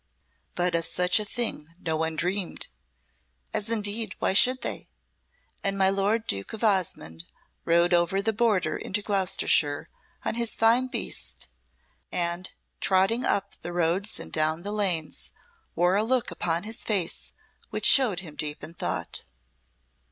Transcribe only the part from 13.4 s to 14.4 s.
the roads and